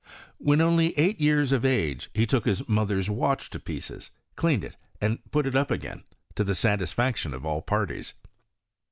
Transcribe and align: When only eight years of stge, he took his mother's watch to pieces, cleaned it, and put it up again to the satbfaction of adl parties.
When 0.39 0.61
only 0.61 0.97
eight 0.97 1.21
years 1.21 1.51
of 1.51 1.61
stge, 1.61 2.07
he 2.15 2.25
took 2.25 2.43
his 2.45 2.67
mother's 2.67 3.07
watch 3.07 3.51
to 3.51 3.59
pieces, 3.59 4.09
cleaned 4.35 4.63
it, 4.63 4.75
and 4.99 5.19
put 5.29 5.45
it 5.45 5.55
up 5.55 5.69
again 5.69 6.05
to 6.33 6.43
the 6.43 6.55
satbfaction 6.55 7.33
of 7.35 7.43
adl 7.43 7.63
parties. 7.67 8.15